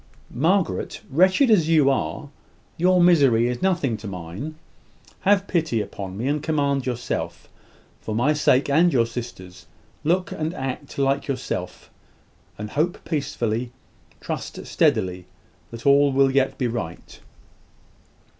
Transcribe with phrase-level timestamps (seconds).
[0.33, 2.29] "Margaret, wretched as you are,
[2.75, 4.55] your misery is nothing to mine.
[5.19, 7.47] Have pity upon me, and command yourself.
[7.99, 9.67] For my sake and your sister's,
[10.03, 11.91] look and act like yourself,
[12.57, 13.73] and hope peacefully,
[14.19, 15.27] trust steadily,
[15.69, 17.19] that all will yet be right."